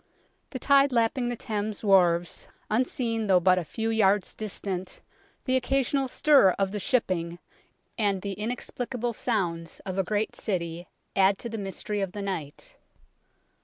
[0.49, 4.99] The tide lapping the Thames wharves, unseen though but a few yards distant,
[5.45, 7.37] the occasional stir of the shipping,
[7.99, 12.77] and the inexplicable sounds of a great city add to the mystery of the night.